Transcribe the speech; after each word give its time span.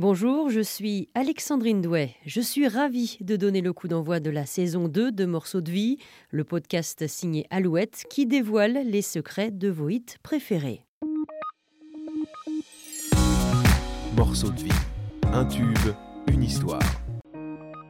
Bonjour, 0.00 0.48
je 0.48 0.60
suis 0.60 1.08
Alexandrine 1.16 1.82
Douai. 1.82 2.14
Je 2.24 2.40
suis 2.40 2.68
ravie 2.68 3.18
de 3.20 3.34
donner 3.34 3.60
le 3.60 3.72
coup 3.72 3.88
d'envoi 3.88 4.20
de 4.20 4.30
la 4.30 4.46
saison 4.46 4.86
2 4.86 5.10
de 5.10 5.24
Morceaux 5.24 5.60
de 5.60 5.72
vie, 5.72 5.98
le 6.30 6.44
podcast 6.44 7.08
signé 7.08 7.48
Alouette 7.50 8.04
qui 8.08 8.24
dévoile 8.24 8.78
les 8.84 9.02
secrets 9.02 9.50
de 9.50 9.68
vos 9.68 9.88
hits 9.88 10.14
préférés. 10.22 10.84
Morceaux 14.16 14.50
de 14.50 14.60
vie, 14.60 14.80
un 15.32 15.44
tube, 15.44 15.92
une 16.28 16.44
histoire. 16.44 16.78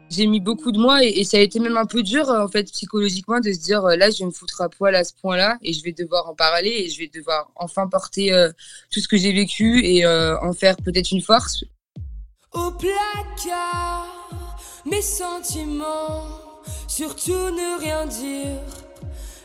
J'ai 0.08 0.26
mis 0.26 0.40
beaucoup 0.40 0.72
de 0.72 0.78
moi 0.78 1.04
et, 1.04 1.24
ça 1.24 1.36
a 1.36 1.40
été 1.40 1.60
même 1.60 1.76
un 1.76 1.84
peu 1.84 2.02
dur 2.02 2.30
en 2.30 2.48
fait 2.48 2.64
psychologiquement 2.72 3.40
de 3.40 3.52
se 3.52 3.60
dire 3.60 3.84
euh, 3.84 3.96
là 3.96 4.08
je 4.08 4.20
vais 4.20 4.24
me 4.24 4.30
foutre 4.30 4.62
à 4.62 4.70
poil 4.70 4.94
à 4.94 5.04
ce 5.04 5.12
point-là 5.20 5.58
et 5.60 5.74
je 5.74 5.84
vais 5.84 5.92
devoir 5.92 6.26
en 6.30 6.34
parler 6.34 6.70
et 6.70 6.88
je 6.88 6.98
vais 7.00 7.10
devoir 7.14 7.50
enfin 7.54 7.86
porter 7.86 8.32
euh, 8.32 8.50
tout 8.90 9.00
ce 9.00 9.08
que 9.08 9.18
j'ai 9.18 9.34
vécu 9.34 9.84
et 9.84 10.06
euh, 10.06 10.40
en 10.40 10.54
faire 10.54 10.78
peut-être 10.78 11.12
une 11.12 11.20
force 11.20 11.64
au 12.52 12.70
placard 12.72 14.18
mes 14.86 15.02
sentiments, 15.02 16.26
surtout 16.86 17.32
ne 17.32 17.80
rien 17.80 18.06
dire 18.06 18.60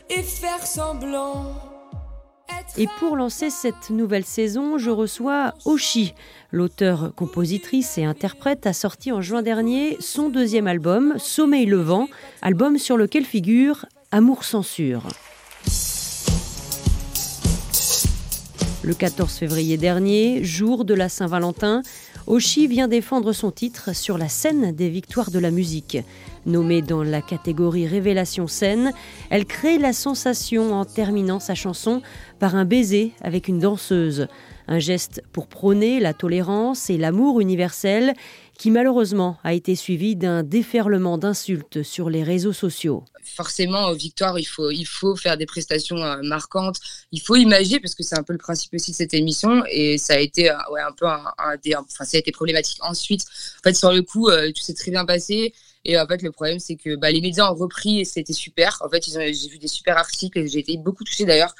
et 0.09 0.21
faire 0.21 0.66
semblant. 0.66 1.55
Et 2.77 2.88
pour 2.99 3.16
lancer 3.16 3.49
cette 3.49 3.89
nouvelle 3.89 4.26
saison, 4.26 4.77
je 4.77 4.89
reçois 4.89 5.53
Oshi. 5.66 6.13
L'auteur, 6.52 7.13
compositrice 7.16 7.98
et 7.98 8.03
interprète 8.03 8.66
a 8.66 8.73
sorti 8.73 9.12
en 9.12 9.21
juin 9.21 9.41
dernier 9.41 9.98
son 9.99 10.29
deuxième 10.29 10.67
album, 10.67 11.15
Sommeil 11.17 11.65
levant, 11.65 12.07
album 12.41 12.77
sur 12.77 12.98
lequel 12.98 13.26
figure 13.26 13.85
Amour 14.12 14.43
censure. 14.43 15.07
Le 18.83 18.93
14 18.93 19.31
février 19.31 19.77
dernier, 19.77 20.43
jour 20.43 20.83
de 20.83 20.93
la 20.93 21.07
Saint-Valentin, 21.07 21.83
Oshi 22.27 22.67
vient 22.67 22.89
défendre 22.89 23.31
son 23.31 23.49
titre 23.49 23.95
sur 23.95 24.17
la 24.17 24.27
scène 24.27 24.73
des 24.73 24.89
victoires 24.89 25.31
de 25.31 25.39
la 25.39 25.51
musique. 25.51 25.97
Nommée 26.45 26.81
dans 26.81 27.01
la 27.01 27.21
catégorie 27.21 27.87
Révélation 27.87 28.45
scène, 28.45 28.91
elle 29.29 29.45
crée 29.45 29.77
la 29.77 29.93
sensation 29.93 30.73
en 30.73 30.84
terminant 30.84 31.40
sa 31.40 31.55
chanson 31.55 32.01
par 32.40 32.57
un 32.57 32.65
baiser 32.65 33.13
avec 33.21 33.48
une 33.48 33.59
danseuse. 33.59 34.27
Un 34.67 34.79
geste 34.79 35.21
pour 35.31 35.47
prôner 35.47 35.99
la 35.99 36.13
tolérance 36.13 36.89
et 36.89 36.97
l'amour 36.97 37.41
universel 37.41 38.13
qui 38.57 38.71
malheureusement 38.71 39.37
a 39.43 39.53
été 39.53 39.75
suivi 39.75 40.15
d'un 40.15 40.43
déferlement 40.43 41.17
d'insultes 41.17 41.83
sur 41.83 42.09
les 42.09 42.23
réseaux 42.23 42.53
sociaux. 42.53 43.03
Forcément, 43.23 43.91
Victoire, 43.93 44.37
il 44.37 44.45
faut, 44.45 44.69
il 44.69 44.85
faut 44.85 45.15
faire 45.15 45.37
des 45.37 45.45
prestations 45.45 45.97
euh, 45.97 46.17
marquantes, 46.23 46.77
il 47.11 47.21
faut 47.21 47.35
imager, 47.35 47.79
parce 47.79 47.95
que 47.95 48.03
c'est 48.03 48.17
un 48.17 48.23
peu 48.23 48.34
le 48.34 48.39
principe 48.39 48.73
aussi 48.73 48.91
de 48.91 48.95
cette 48.95 49.13
émission, 49.13 49.63
et 49.71 49.97
ça 49.97 50.13
a 50.13 50.17
été 50.17 50.51
euh, 50.51 50.55
ouais, 50.71 50.81
un 50.81 50.91
peu 50.91 51.07
un, 51.07 51.23
enfin, 51.37 52.05
ça 52.05 52.17
a 52.17 52.19
été 52.19 52.31
problématique. 52.31 52.77
Ensuite, 52.81 53.21
en 53.21 53.63
fait, 53.63 53.73
sur 53.75 53.91
le 53.91 54.01
coup, 54.01 54.29
euh, 54.29 54.51
tout 54.51 54.61
s'est 54.61 54.73
très 54.73 54.91
bien 54.91 55.05
passé. 55.05 55.53
Et 55.85 55.99
en 55.99 56.07
fait, 56.07 56.21
le 56.21 56.31
problème, 56.31 56.59
c'est 56.59 56.76
que 56.76 56.95
bah, 56.95 57.12
les 57.12 57.21
médias 57.21 57.51
ont 57.51 57.55
repris 57.55 57.99
et 57.99 58.05
c'était 58.05 58.34
super. 58.34 58.81
En 58.85 58.89
fait, 58.89 59.03
j'ai 59.05 59.49
vu 59.49 59.57
des 59.57 59.67
super 59.67 59.98
articles 59.98 60.40
et 60.40 60.48
j'ai 60.48 60.59
été 60.59 60.77
beaucoup 60.77 61.03
touchée 61.03 61.25
d'ailleurs 61.25 61.53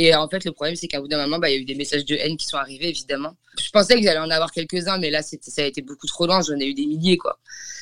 et 0.00 0.14
en 0.14 0.28
fait, 0.28 0.44
le 0.44 0.52
problème, 0.52 0.76
c'est 0.76 0.86
qu'à 0.86 1.00
bout 1.00 1.08
d'un 1.08 1.20
moment, 1.20 1.40
bah, 1.40 1.50
il 1.50 1.54
y 1.54 1.56
a 1.56 1.60
eu 1.60 1.64
des 1.64 1.74
messages 1.74 2.04
de 2.04 2.14
haine 2.14 2.36
qui 2.36 2.46
sont 2.46 2.56
arrivés, 2.56 2.88
évidemment. 2.88 3.34
Je 3.60 3.68
pensais 3.70 3.96
que 3.96 4.02
j'allais 4.02 4.20
en 4.20 4.30
avoir 4.30 4.52
quelques-uns, 4.52 4.96
mais 4.98 5.10
là, 5.10 5.22
ça 5.22 5.36
a 5.58 5.64
été 5.64 5.82
beaucoup 5.82 6.06
trop 6.06 6.24
loin. 6.24 6.40
J'en 6.40 6.56
ai 6.56 6.66
eu 6.66 6.74
des 6.74 6.86
milliers, 6.86 7.16
quoi. 7.16 7.40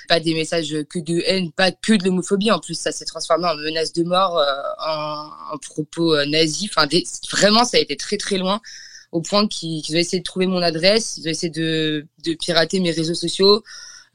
Pas 0.08 0.18
des 0.18 0.32
messages 0.32 0.74
que 0.88 0.98
de 0.98 1.22
haine, 1.26 1.52
pas 1.52 1.72
que 1.72 1.92
de 1.92 2.04
l'homophobie. 2.04 2.50
En 2.50 2.58
plus, 2.58 2.72
ça 2.72 2.90
s'est 2.90 3.04
transformé 3.04 3.46
en 3.46 3.56
menace 3.56 3.92
de 3.92 4.02
mort, 4.02 4.38
euh, 4.38 4.46
en, 4.78 5.58
propos 5.58 6.14
euh, 6.14 6.24
nazis. 6.24 6.70
Enfin, 6.70 6.88
vraiment, 7.30 7.64
ça 7.64 7.76
a 7.76 7.80
été 7.80 7.96
très, 7.96 8.16
très 8.16 8.38
loin 8.38 8.62
au 9.12 9.20
point 9.20 9.46
qu'ils 9.46 9.82
ont 9.94 9.98
essayé 9.98 10.20
de 10.20 10.24
trouver 10.24 10.46
mon 10.46 10.62
adresse, 10.62 11.18
ils 11.18 11.26
ont 11.26 11.30
essayé 11.30 11.50
de 11.50 12.06
pirater 12.40 12.80
mes 12.80 12.92
réseaux 12.92 13.14
sociaux. 13.14 13.62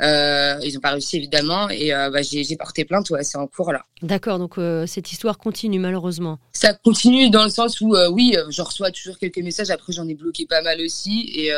Euh, 0.02 0.60
ils 0.64 0.74
n'ont 0.74 0.80
pas 0.80 0.92
réussi 0.92 1.18
évidemment 1.18 1.70
et 1.70 1.94
euh, 1.94 2.10
bah, 2.10 2.22
j'ai 2.22 2.56
porté 2.56 2.86
plainte, 2.86 3.10
ouais, 3.12 3.24
c'est 3.24 3.38
en 3.38 3.48
cours 3.48 3.72
là. 3.72 3.86
D'accord, 4.02 4.40
donc 4.40 4.58
euh, 4.58 4.88
cette 4.88 5.12
histoire 5.12 5.38
continue 5.38 5.80
malheureusement. 5.80 6.40
Ça 6.54 6.74
continue 6.74 7.30
dans 7.30 7.44
le 7.44 7.50
sens 7.50 7.82
où 7.82 7.96
oui, 8.12 8.36
je 8.50 8.62
reçois 8.62 8.92
toujours 8.92 9.18
quelques 9.20 9.38
messages, 9.38 9.70
après 9.70 9.94
j'en 9.94 10.08
ai 10.08 10.16
bloqué 10.16 10.46
pas 10.48 10.62
mal 10.62 10.82
aussi 10.82 11.32
et, 11.36 11.52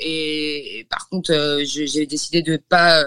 et, 0.00 0.86
par 0.88 1.08
contre 1.08 1.60
j'ai 1.64 2.06
décidé 2.06 2.42
de 2.42 2.56
pas 2.56 3.04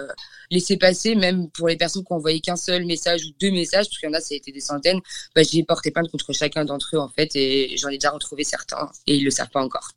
laisser 0.50 0.76
passer, 0.76 1.14
même 1.14 1.48
pour 1.50 1.68
les 1.68 1.76
personnes 1.76 2.04
qui 2.04 2.12
ont 2.12 2.16
envoyé 2.16 2.40
qu'un 2.40 2.56
seul 2.56 2.84
message 2.84 3.24
ou 3.24 3.30
deux 3.40 3.50
messages, 3.50 3.86
parce 3.86 3.98
qu'il 3.98 4.08
y 4.08 4.12
en 4.12 4.14
a, 4.14 4.20
ça 4.20 4.34
a 4.34 4.36
été 4.36 4.52
des 4.52 4.60
centaines, 4.60 5.00
bah, 5.34 5.42
j'ai 5.48 5.62
porté 5.62 5.90
plainte 5.90 6.10
contre 6.10 6.32
chacun 6.32 6.64
d'entre 6.64 6.96
eux, 6.96 6.98
en 6.98 7.08
fait, 7.08 7.30
et 7.36 7.76
j'en 7.76 7.88
ai 7.88 7.98
déjà 7.98 8.10
retrouvé 8.10 8.44
certains, 8.44 8.90
et 9.06 9.16
ils 9.16 9.24
le 9.24 9.30
savent 9.30 9.50
pas 9.50 9.62
encore 9.62 9.90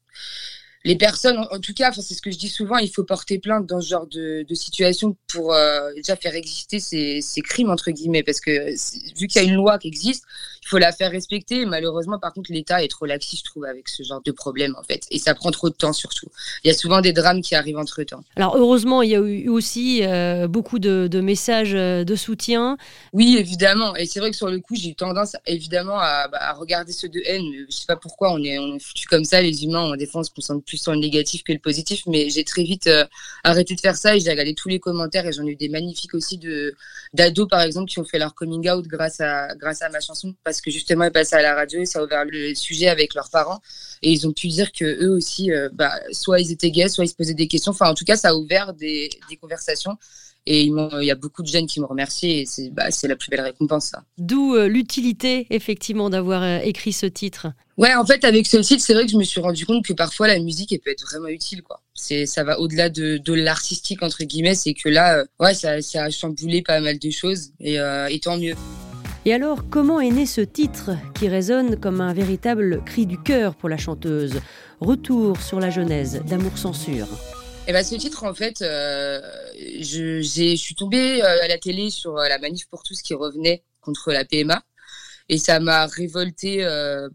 les 0.85 0.97
personnes, 0.97 1.37
en, 1.37 1.59
tout 1.59 1.73
cas, 1.73 1.93
c'est 1.93 2.13
ce 2.13 2.21
que 2.21 2.29
je 2.29 2.37
dis 2.37 2.49
souvent, 2.49 2.77
il 2.77 2.89
faut 2.89 3.05
porter 3.05 3.39
plainte 3.39 3.65
dans 3.65 3.79
ce 3.79 3.87
genre 3.87 4.07
de, 4.07 4.45
situation 4.53 5.15
pour 5.27 5.53
euh, 5.53 5.93
déjà 5.95 6.15
faire 6.15 6.35
exister 6.35 6.79
ces, 6.79 7.21
ces, 7.21 7.41
crimes, 7.41 7.69
entre 7.69 7.91
guillemets, 7.91 8.23
parce 8.23 8.41
que 8.41 8.69
vu 9.17 9.27
qu'il 9.27 9.41
y 9.41 9.45
a 9.45 9.47
une 9.47 9.55
loi 9.55 9.79
qui 9.79 9.87
existe, 9.87 10.25
il 10.63 10.69
faut 10.69 10.77
la 10.77 10.93
faire 10.93 11.11
respecter. 11.11 11.65
Malheureusement, 11.65 12.19
par 12.19 12.33
contre, 12.33 12.51
l'État 12.51 12.81
est 12.81 12.87
trop 12.87 13.05
laxiste, 13.05 13.45
je 13.45 13.51
trouve, 13.51 13.65
avec 13.65 13.89
ce 13.89 14.01
genre 14.01 14.21
de 14.23 14.31
problème, 14.31 14.75
en 14.79 14.83
fait. 14.83 15.03
Et 15.11 15.19
ça 15.19 15.35
prend 15.35 15.51
trop 15.51 15.69
de 15.69 15.73
temps, 15.73 15.91
surtout. 15.91 16.27
Il 16.63 16.69
y 16.69 16.71
a 16.71 16.73
souvent 16.73 17.01
des 17.01 17.11
drames 17.11 17.41
qui 17.41 17.53
arrivent 17.53 17.77
entre-temps. 17.77 18.23
Alors, 18.37 18.55
heureusement, 18.55 19.01
il 19.01 19.09
y 19.09 19.15
a 19.15 19.19
eu 19.19 19.49
aussi 19.49 20.03
euh, 20.03 20.47
beaucoup 20.47 20.79
de, 20.79 21.19
messages 21.19 21.73
euh, 21.75 22.05
de 22.05 22.15
soutien. 22.15 22.77
Oui, 23.11 23.35
évidemment. 23.37 23.93
Et 23.97 24.05
c'est 24.05 24.19
vrai 24.19 24.31
que 24.31 24.37
sur 24.37 24.49
le 24.49 24.59
coup, 24.59 24.75
j'ai 24.75 24.89
eu 24.89 24.95
tendance, 24.95 25.35
évidemment, 25.45 25.99
à, 25.99 26.29
bah, 26.29 26.53
regarder 26.53 26.93
ceux 26.93 27.09
de 27.09 27.21
haine. 27.25 27.43
Je 27.69 27.75
sais 27.75 27.85
pas 27.85 27.97
pourquoi, 27.97 28.31
on 28.31 28.41
est, 28.41 28.57
on 28.57 28.75
est 28.75 28.79
foutu 28.79 29.05
comme 29.07 29.25
ça, 29.25 29.41
les 29.41 29.65
humains. 29.65 29.91
En 29.91 29.95
défense, 29.97 30.27
on 30.27 30.29
se 30.29 30.35
concentre 30.35 30.63
plus 30.63 30.77
sur 30.77 30.93
le 30.93 30.99
négatif 30.99 31.43
que 31.43 31.51
le 31.51 31.59
positif. 31.59 32.03
Mais 32.07 32.29
j'ai 32.29 32.45
très 32.45 32.63
vite 32.63 32.87
euh, 32.87 33.05
arrêté 33.43 33.75
de 33.75 33.81
faire 33.81 33.97
ça 33.97 34.15
et 34.15 34.21
j'ai 34.21 34.29
regardé 34.29 34.55
tous 34.55 34.69
les 34.69 34.79
commentaires. 34.79 35.27
Et 35.27 35.33
j'en 35.33 35.45
ai 35.45 35.51
eu 35.51 35.55
des 35.57 35.69
magnifiques 35.69 36.13
aussi 36.13 36.37
de 36.37 36.73
d'ados, 37.13 37.49
par 37.49 37.61
exemple, 37.61 37.91
qui 37.91 37.99
ont 37.99 38.05
fait 38.05 38.17
leur 38.17 38.33
coming 38.33 38.69
out 38.69 38.87
grâce 38.87 39.19
à, 39.19 39.53
grâce 39.55 39.81
à 39.81 39.89
ma 39.89 39.99
chanson 39.99 40.33
parce 40.43 40.52
que 40.61 40.71
justement, 40.71 41.05
ils 41.05 41.11
passaient 41.11 41.35
à 41.35 41.41
la 41.41 41.55
radio 41.55 41.81
et 41.81 41.85
ça 41.85 41.99
a 41.99 42.03
ouvert 42.03 42.25
le 42.25 42.53
sujet 42.55 42.87
avec 42.87 43.13
leurs 43.13 43.29
parents. 43.29 43.59
Et 44.01 44.11
ils 44.11 44.27
ont 44.27 44.33
pu 44.33 44.47
dire 44.47 44.71
que 44.71 44.85
eux 45.03 45.11
aussi, 45.11 45.51
euh, 45.51 45.69
bah, 45.73 45.93
soit 46.11 46.39
ils 46.39 46.51
étaient 46.51 46.71
gays, 46.71 46.89
soit 46.89 47.05
ils 47.05 47.09
se 47.09 47.15
posaient 47.15 47.33
des 47.33 47.47
questions. 47.47 47.71
Enfin, 47.71 47.89
en 47.89 47.93
tout 47.93 48.05
cas, 48.05 48.17
ça 48.17 48.29
a 48.29 48.33
ouvert 48.35 48.73
des, 48.73 49.09
des 49.29 49.37
conversations. 49.37 49.97
Et 50.45 50.63
il 50.63 51.03
y 51.03 51.11
a 51.11 51.15
beaucoup 51.15 51.41
de 51.41 51.47
jeunes 51.47 51.67
qui 51.67 51.79
m'ont 51.79 51.87
remercié 51.87 52.41
et 52.41 52.45
c'est 52.45 52.69
bah, 52.69 52.87
la 53.03 53.15
plus 53.15 53.29
belle 53.29 53.41
récompense. 53.41 53.85
Ça. 53.85 54.03
D'où 54.17 54.55
euh, 54.55 54.67
l'utilité, 54.67 55.47
effectivement, 55.51 56.09
d'avoir 56.09 56.43
euh, 56.43 56.59
écrit 56.59 56.91
ce 56.91 57.05
titre. 57.05 57.47
Ouais, 57.77 57.93
en 57.95 58.05
fait, 58.05 58.25
avec 58.25 58.45
ce 58.45 58.57
titre, 58.57 58.83
c'est 58.83 58.93
vrai 58.93 59.05
que 59.05 59.11
je 59.11 59.17
me 59.17 59.23
suis 59.23 59.39
rendu 59.39 59.65
compte 59.65 59.85
que 59.85 59.93
parfois 59.93 60.27
la 60.27 60.39
musique, 60.39 60.73
elle 60.73 60.79
peut 60.79 60.91
être 60.91 61.05
vraiment 61.09 61.29
utile. 61.29 61.61
quoi. 61.61 61.81
C'est 61.93 62.25
Ça 62.25 62.43
va 62.43 62.59
au-delà 62.59 62.89
de, 62.89 63.17
de 63.17 63.33
l'artistique, 63.33 64.03
entre 64.03 64.25
guillemets. 64.25 64.55
C'est 64.55 64.73
que 64.73 64.89
là, 64.89 65.23
ouais, 65.39 65.53
ça, 65.53 65.81
ça, 65.81 66.03
a 66.03 66.09
chamboulé 66.09 66.61
pas 66.61 66.81
mal 66.81 66.99
de 66.99 67.09
choses 67.09 67.51
et, 67.61 67.75
et 68.09 68.19
tant 68.19 68.37
mieux. 68.37 68.55
Et 69.25 69.33
alors, 69.33 69.69
comment 69.69 70.01
est 70.01 70.09
né 70.09 70.25
ce 70.25 70.41
titre 70.41 70.91
qui 71.15 71.29
résonne 71.29 71.79
comme 71.79 72.01
un 72.01 72.13
véritable 72.13 72.83
cri 72.83 73.05
du 73.05 73.17
cœur 73.17 73.55
pour 73.55 73.69
la 73.69 73.77
chanteuse? 73.77 74.41
Retour 74.81 75.41
sur 75.41 75.61
la 75.61 75.69
genèse 75.69 76.21
d'Amour 76.25 76.57
Censure. 76.57 77.07
Eh 77.69 77.71
ben, 77.71 77.85
ce 77.85 77.95
titre, 77.95 78.25
en 78.25 78.33
fait, 78.33 78.61
euh, 78.61 79.21
je, 79.79 80.21
je, 80.21 80.55
suis 80.57 80.75
tombée 80.75 81.23
euh, 81.23 81.41
à 81.41 81.47
la 81.47 81.57
télé 81.57 81.89
sur 81.89 82.17
euh, 82.17 82.27
la 82.27 82.37
manif 82.37 82.67
pour 82.67 82.83
tous 82.83 83.01
qui 83.01 83.13
revenait 83.13 83.63
contre 83.79 84.11
la 84.11 84.25
PMA. 84.25 84.61
Et 85.29 85.37
ça 85.37 85.59
m'a 85.59 85.85
révoltée 85.85 86.65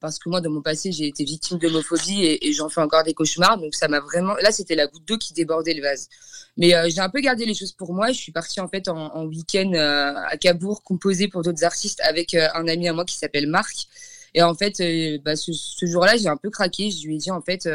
parce 0.01 0.19
que 0.19 0.29
moi, 0.29 0.41
dans 0.41 0.51
mon 0.51 0.63
passé, 0.63 0.93
j'ai 0.93 1.07
été 1.07 1.25
victime 1.25 1.59
d'homophobie 1.59 2.25
et, 2.25 2.53
j'en 2.53 2.69
fais 2.69 2.81
encore 2.81 3.05
des 3.05 3.15
cauchemars. 3.15 3.59
Donc 3.59 3.75
ça 3.75 3.87
m'a 3.89 4.01
vraiment. 4.01 4.35
Là, 4.37 4.51
c'était 4.51 4.75
la 4.75 4.87
goutte 4.87 5.07
d'eau 5.07 5.19
qui 5.19 5.35
débordait 5.35 5.75
le 5.75 5.83
vase. 5.83 6.09
Mais 6.59 6.75
euh, 6.75 6.89
j'ai 6.91 7.01
un 7.01 7.09
peu 7.09 7.21
gardé 7.21 7.47
les 7.47 7.55
choses 7.55 7.73
pour 7.73 7.95
moi. 7.95 8.09
Je 8.11 8.19
suis 8.19 8.33
partie 8.33 8.61
en 8.61 8.69
fait 8.69 8.89
en, 8.89 9.25
week-end 9.27 9.73
euh, 9.75 10.13
à 10.27 10.37
Cabourg 10.37 10.83
composer 10.83 11.29
pour 11.29 11.43
d'autres 11.43 11.65
artistes 11.65 12.01
avec 12.03 12.35
euh, 12.35 12.49
un 12.55 12.67
ami 12.67 12.89
à 12.89 12.93
moi 12.93 13.05
qui 13.05 13.17
s'appelle 13.17 13.47
Marc. 13.47 13.87
Et 14.35 14.43
en 14.43 14.55
fait, 14.55 14.83
bah, 15.25 15.37
ce, 15.37 15.53
jour-là, 15.83 16.17
j'ai 16.17 16.29
un 16.29 16.37
peu 16.37 16.51
craqué. 16.51 16.91
Je 16.91 17.07
lui 17.07 17.15
ai 17.15 17.19
dit 17.19 17.31
en 17.31 17.41
fait, 17.41 17.69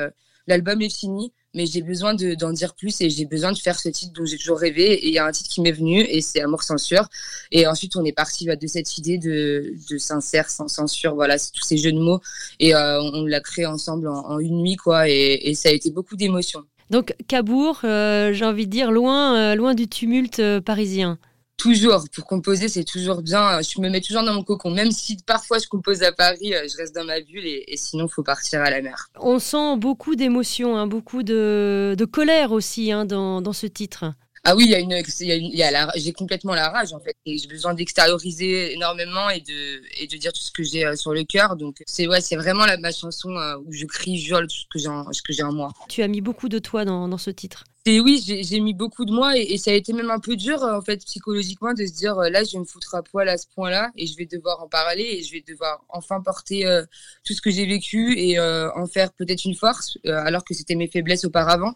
l'album 0.45 0.81
est 0.81 0.95
fini, 0.95 1.33
mais 1.53 1.65
j'ai 1.65 1.81
besoin 1.81 2.13
d'en 2.13 2.51
dire 2.51 2.73
plus 2.73 3.01
et 3.01 3.09
j'ai 3.09 3.25
besoin 3.25 3.51
de 3.51 3.57
faire 3.57 3.79
ce 3.79 3.89
titre 3.89 4.13
dont 4.13 4.25
j'ai 4.25 4.37
toujours 4.37 4.59
rêvé. 4.59 4.93
Et 4.93 5.07
il 5.07 5.13
y 5.13 5.19
a 5.19 5.25
un 5.25 5.31
titre 5.31 5.49
qui 5.49 5.61
m'est 5.61 5.71
venu 5.71 6.01
et 6.01 6.21
c'est 6.21 6.41
Amour 6.41 6.63
censure. 6.63 7.09
Et 7.51 7.67
ensuite, 7.67 7.95
on 7.95 8.03
est 8.05 8.11
parti 8.13 8.45
bah, 8.45 8.55
de 8.55 8.67
cette 8.67 8.97
idée 8.97 9.17
de, 9.17 9.75
de 9.89 9.97
sincère 9.97 10.49
sans 10.49 10.67
censure. 10.67 11.15
Voilà, 11.15 11.37
c'est 11.37 11.51
tous 11.51 11.63
ces 11.63 11.77
jeux 11.77 11.91
de 11.91 11.99
mots. 11.99 12.19
Et 12.59 12.73
on 12.75 13.25
l'a 13.25 13.41
créé 13.41 13.65
ensemble 13.65 14.07
en, 14.07 14.39
une 14.39 14.61
nuit, 14.61 14.75
quoi. 14.75 15.09
Et, 15.09 15.53
ça 15.55 15.69
a 15.69 15.71
été 15.71 15.91
beaucoup 15.91 16.15
d'émotions. 16.15 16.63
Donc 16.89 17.15
Cabourg, 17.27 17.81
euh, 17.83 18.33
j'ai 18.33 18.45
envie 18.45 18.65
de 18.65 18.71
dire 18.71 18.91
loin, 18.91 19.35
euh, 19.35 19.55
loin 19.55 19.73
du 19.73 19.87
tumulte 19.87 20.39
euh, 20.39 20.61
parisien. 20.61 21.17
Toujours, 21.57 22.03
pour 22.13 22.25
composer, 22.25 22.67
c'est 22.67 22.83
toujours 22.83 23.21
bien. 23.21 23.61
Je 23.61 23.79
me 23.79 23.89
mets 23.89 24.01
toujours 24.01 24.23
dans 24.23 24.33
mon 24.33 24.43
cocon, 24.43 24.71
même 24.71 24.91
si 24.91 25.17
parfois 25.25 25.59
je 25.59 25.67
compose 25.67 26.03
à 26.03 26.11
Paris, 26.11 26.51
je 26.51 26.77
reste 26.77 26.95
dans 26.95 27.05
ma 27.05 27.21
bulle 27.21 27.45
et, 27.45 27.77
sinon, 27.77 28.07
il 28.07 28.11
faut 28.11 28.23
partir 28.23 28.61
à 28.61 28.69
la 28.69 28.81
mer. 28.81 29.09
On 29.19 29.39
sent 29.39 29.77
beaucoup 29.77 30.15
d'émotions, 30.15 30.75
hein, 30.75 30.87
beaucoup 30.87 31.23
de, 31.23 31.95
colère 32.11 32.51
aussi 32.51 32.91
hein, 32.91 33.05
dans, 33.05 33.53
ce 33.53 33.67
titre. 33.67 34.05
Ah 34.45 34.55
oui, 34.57 34.65
il 34.65 34.71
y 34.71 34.75
a 34.75 34.79
une, 34.79 34.91
il 34.91 35.25
y 35.27 35.31
a 35.31 35.35
une- 35.35 35.45
il 35.45 35.55
y 35.55 35.63
a 35.63 35.71
la- 35.71 35.89
j'ai 35.95 36.11
complètement 36.11 36.53
la 36.53 36.67
rage 36.69 36.91
en 36.91 36.99
fait. 36.99 37.15
Et 37.25 37.37
j'ai 37.37 37.47
besoin 37.47 37.73
d'extérioriser 37.73 38.73
énormément 38.73 39.29
et 39.29 39.39
de, 39.39 39.81
et 40.01 40.07
de 40.07 40.17
dire 40.17 40.33
tout 40.33 40.41
ce 40.41 40.51
que 40.51 40.63
j'ai 40.63 40.85
euh, 40.85 40.95
sur 40.97 41.13
le 41.13 41.23
cœur. 41.23 41.55
Donc 41.55 41.77
c'est 41.87 42.07
ouais, 42.07 42.19
c'est 42.19 42.35
vraiment 42.35 42.65
la, 42.65 42.75
ma 42.77 42.91
chanson 42.91 43.29
euh, 43.37 43.55
où 43.65 43.71
je 43.71 43.85
crie, 43.85 44.17
je 44.17 44.31
hurle 44.31 44.47
tout 44.47 44.55
ce 44.57 44.65
que 44.69 44.79
j'ai 44.79 44.89
en, 44.89 45.11
ce 45.13 45.21
que 45.21 45.31
j'ai 45.31 45.43
en 45.43 45.53
moi. 45.53 45.71
Tu 45.87 46.01
as 46.03 46.09
mis 46.09 46.19
beaucoup 46.19 46.49
de 46.49 46.59
toi 46.59 46.83
dans, 46.83 47.07
dans 47.07 47.17
ce 47.17 47.29
titre. 47.29 47.63
Et 47.85 48.01
oui, 48.01 48.21
j'ai 48.25 48.43
j'ai 48.43 48.59
mis 48.59 48.73
beaucoup 48.73 49.05
de 49.05 49.11
moi 49.13 49.37
et, 49.37 49.53
et 49.53 49.57
ça 49.57 49.71
a 49.71 49.73
été 49.75 49.93
même 49.93 50.09
un 50.09 50.19
peu 50.19 50.35
dur 50.35 50.61
euh, 50.61 50.77
en 50.77 50.81
fait 50.81 50.97
psychologiquement 51.05 51.73
de 51.73 51.85
se 51.85 51.93
dire 51.93 52.15
là 52.15 52.43
je 52.43 52.51
vais 52.53 52.59
me 52.59 52.65
foutre 52.65 52.95
à 52.95 53.01
poil 53.03 53.29
à 53.29 53.37
ce 53.37 53.45
point-là 53.55 53.91
et 53.95 54.07
je 54.07 54.15
vais 54.17 54.25
devoir 54.25 54.61
en 54.61 54.67
parler 54.67 55.03
et 55.03 55.23
je 55.23 55.31
vais 55.31 55.43
devoir 55.47 55.85
enfin 55.87 56.19
porter 56.21 56.65
euh, 56.65 56.83
tout 57.25 57.33
ce 57.33 57.41
que 57.41 57.49
j'ai 57.51 57.65
vécu 57.65 58.17
et 58.19 58.39
en 58.41 58.87
faire 58.87 59.11
peut-être 59.13 59.45
une 59.45 59.55
force 59.55 59.97
alors 60.05 60.43
que 60.43 60.53
c'était 60.53 60.75
mes 60.75 60.87
faiblesses 60.87 61.23
auparavant. 61.25 61.73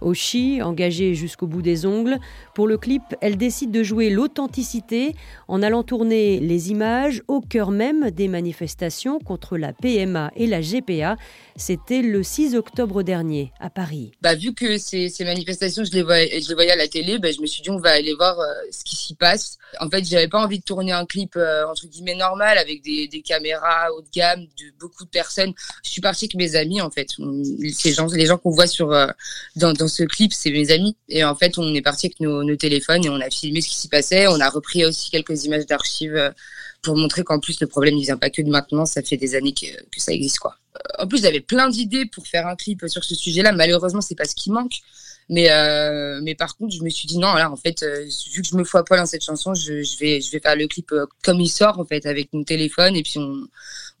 Oshi, 0.00 0.62
engagée 0.62 1.14
jusqu'au 1.14 1.46
bout 1.46 1.62
des 1.62 1.86
ongles, 1.86 2.18
pour 2.54 2.66
le 2.66 2.78
clip, 2.78 3.02
elle 3.20 3.36
décide 3.36 3.70
de 3.70 3.82
jouer 3.82 4.10
l'authenticité 4.10 5.14
en 5.48 5.62
allant 5.62 5.82
tourner 5.82 6.40
les 6.40 6.70
images 6.70 7.22
au 7.28 7.40
cœur 7.40 7.70
même 7.70 8.10
des 8.10 8.28
manifestations 8.28 9.18
contre 9.18 9.56
la 9.56 9.72
PMA 9.72 10.30
et 10.36 10.46
la 10.46 10.60
GPA. 10.60 11.16
C'était 11.56 12.02
le 12.02 12.22
6 12.22 12.56
octobre 12.56 13.02
dernier 13.02 13.52
à 13.60 13.70
Paris. 13.70 14.12
Bah, 14.22 14.34
vu 14.34 14.54
que 14.54 14.78
ces, 14.78 15.10
manifestations, 15.20 15.84
je 15.84 15.92
les, 15.92 16.02
voyais, 16.02 16.70
à 16.70 16.76
la 16.76 16.88
télé, 16.88 17.18
bah, 17.18 17.30
je 17.32 17.40
me 17.40 17.46
suis 17.46 17.62
dit, 17.62 17.70
on 17.70 17.78
va 17.78 17.90
aller 17.90 18.14
voir 18.14 18.38
euh, 18.40 18.46
ce 18.70 18.84
qui 18.84 18.96
s'y 18.96 19.14
passe. 19.14 19.58
En 19.78 19.88
fait, 19.88 20.04
j'avais 20.04 20.28
pas 20.28 20.42
envie 20.42 20.58
de 20.58 20.64
tourner 20.64 20.92
un 20.92 21.04
clip, 21.04 21.36
euh, 21.36 21.66
entre 21.68 21.86
guillemets, 21.86 22.14
normal, 22.14 22.58
avec 22.58 22.82
des, 22.82 23.08
caméras 23.22 23.92
haut 23.92 24.00
de 24.00 24.08
gamme, 24.12 24.40
de 24.40 24.78
beaucoup 24.78 25.04
de 25.04 25.10
personnes. 25.10 25.52
Je 25.84 25.90
suis 25.90 26.00
partie 26.00 26.24
avec 26.24 26.34
mes 26.34 26.56
amis, 26.56 26.80
en 26.80 26.90
fait. 26.90 27.08
Ces 27.72 27.92
gens, 27.92 28.06
les 28.06 28.26
gens 28.26 28.38
qu'on 28.38 28.50
voit 28.50 28.66
sur, 28.66 28.92
euh, 28.92 29.06
dans, 29.56 29.72
dans 29.72 29.88
ce 29.90 30.04
clip, 30.04 30.32
c'est 30.32 30.50
mes 30.50 30.70
amis. 30.70 30.96
Et 31.08 31.24
en 31.24 31.34
fait, 31.34 31.58
on 31.58 31.74
est 31.74 31.82
parti 31.82 32.06
avec 32.06 32.20
nos, 32.20 32.56
téléphones 32.56 33.04
et 33.04 33.10
on 33.10 33.20
a 33.20 33.28
filmé 33.28 33.60
ce 33.60 33.68
qui 33.68 33.76
s'y 33.76 33.88
passait. 33.88 34.26
On 34.28 34.40
a 34.40 34.48
repris 34.48 34.84
aussi 34.84 35.10
quelques 35.10 35.44
images 35.44 35.66
d'archives 35.66 36.16
euh, 36.16 36.30
pour 36.82 36.96
montrer 36.96 37.24
qu'en 37.24 37.40
plus, 37.40 37.60
le 37.60 37.66
problème 37.66 37.96
ne 37.96 38.02
vient 38.02 38.16
pas 38.16 38.30
que 38.30 38.40
de 38.42 38.48
maintenant. 38.48 38.86
Ça 38.86 39.02
fait 39.02 39.16
des 39.16 39.34
années 39.34 39.52
que, 39.52 39.66
ça 39.98 40.12
existe, 40.12 40.38
quoi. 40.38 40.56
En 40.98 41.06
plus, 41.06 41.20
j'avais 41.20 41.40
plein 41.40 41.68
d'idées 41.68 42.06
pour 42.06 42.26
faire 42.26 42.46
un 42.46 42.56
clip 42.56 42.84
sur 42.86 43.04
ce 43.04 43.14
sujet-là. 43.14 43.52
Malheureusement, 43.52 44.00
c'est 44.00 44.14
pas 44.14 44.24
ce 44.24 44.34
qui 44.34 44.50
manque. 44.50 44.80
Mais, 45.30 45.48
euh, 45.50 46.34
par 46.36 46.56
contre, 46.56 46.74
je 46.74 46.82
me 46.82 46.90
suis 46.90 47.06
dit 47.06 47.18
non, 47.18 47.34
là, 47.34 47.50
en 47.52 47.56
fait, 47.56 47.84
euh, 47.84 48.04
vu 48.32 48.42
que 48.42 48.48
je 48.48 48.56
me 48.56 48.64
fous 48.64 48.78
à 48.78 48.84
poil 48.84 48.98
dans 48.98 49.06
cette 49.06 49.24
chanson, 49.24 49.54
je, 49.54 49.98
vais, 50.00 50.20
faire 50.20 50.56
le 50.56 50.66
clip 50.66 50.90
euh, 50.90 51.06
comme 51.22 51.40
il 51.40 51.48
sort, 51.48 51.78
en 51.78 51.84
fait, 51.84 52.04
avec 52.04 52.32
mon 52.32 52.42
téléphone. 52.42 52.96
Et 52.96 53.02
puis, 53.04 53.18
on 53.18 53.46